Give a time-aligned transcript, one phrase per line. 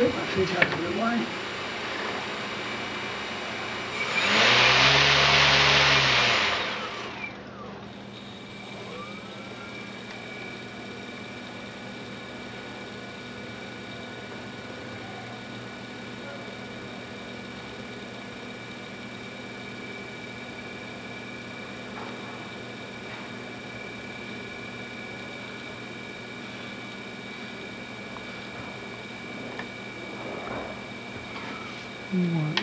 [0.00, 0.96] Yep, I think that's a good
[32.12, 32.54] more